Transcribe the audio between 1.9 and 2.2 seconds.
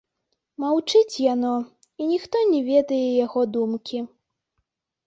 і